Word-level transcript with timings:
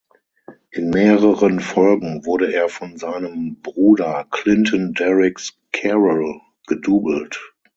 In 0.71 0.89
mehreren 0.89 1.59
Folgen 1.59 2.25
wurde 2.25 2.51
er 2.51 2.69
von 2.69 2.97
seinem 2.97 3.61
Bruder 3.61 4.25
Clinton 4.31 4.95
Derricks-Carroll 4.95 6.41
gedoubelt. 6.65 7.53